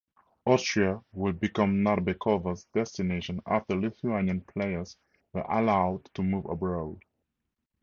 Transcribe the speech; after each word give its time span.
Austria 0.47 0.99
would 1.11 1.39
become 1.39 1.83
Narbekovas' 1.83 2.65
destination 2.73 3.39
after 3.45 3.75
Lithuanian 3.79 4.41
players 4.41 4.97
were 5.31 5.45
allowed 5.47 6.05
to 6.15 6.23
move 6.23 6.45
abroad. 6.45 6.99